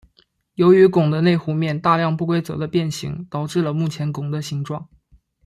[0.55, 4.89] 由于拱的内弧面大量不规则的变形导致了目前拱的形状。